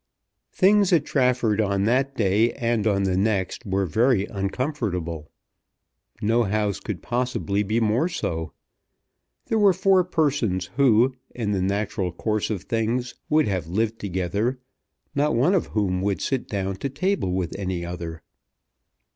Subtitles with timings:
[0.51, 5.29] Things at Trafford on that day and on the next were very uncomfortable.
[6.23, 8.51] No house could possibly be more so.
[9.45, 14.57] There were four persons who, in the natural course of things, would have lived together,
[15.13, 18.23] not one of whom would sit down to table with any other.